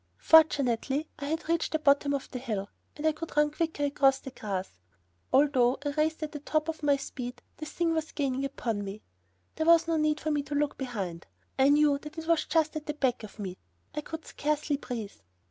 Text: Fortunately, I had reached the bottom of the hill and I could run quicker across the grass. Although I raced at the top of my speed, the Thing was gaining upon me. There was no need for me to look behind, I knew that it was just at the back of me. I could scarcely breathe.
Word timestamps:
Fortunately, 0.17 1.07
I 1.19 1.25
had 1.25 1.47
reached 1.47 1.73
the 1.73 1.77
bottom 1.77 2.11
of 2.15 2.27
the 2.31 2.39
hill 2.39 2.71
and 2.97 3.05
I 3.05 3.11
could 3.11 3.37
run 3.37 3.51
quicker 3.51 3.85
across 3.85 4.17
the 4.17 4.31
grass. 4.31 4.79
Although 5.31 5.77
I 5.85 5.91
raced 5.91 6.23
at 6.23 6.31
the 6.31 6.39
top 6.39 6.67
of 6.67 6.81
my 6.81 6.97
speed, 6.97 7.39
the 7.57 7.67
Thing 7.67 7.93
was 7.93 8.11
gaining 8.11 8.43
upon 8.43 8.83
me. 8.83 9.03
There 9.57 9.67
was 9.67 9.87
no 9.87 9.97
need 9.97 10.19
for 10.19 10.31
me 10.31 10.41
to 10.41 10.55
look 10.55 10.75
behind, 10.75 11.27
I 11.59 11.69
knew 11.69 11.99
that 11.99 12.17
it 12.17 12.25
was 12.25 12.45
just 12.45 12.75
at 12.75 12.87
the 12.87 12.95
back 12.95 13.21
of 13.21 13.37
me. 13.37 13.59
I 13.93 14.01
could 14.01 14.25
scarcely 14.25 14.77
breathe. 14.77 15.13